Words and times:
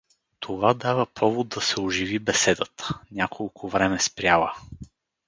Това 0.39 0.73
дава 0.73 1.05
повод 1.05 1.47
да 1.49 1.61
се 1.61 1.81
оживи 1.81 2.19
беседата, 2.19 2.99
няколко 3.11 3.69
време 3.69 3.99
спряла. 3.99 4.55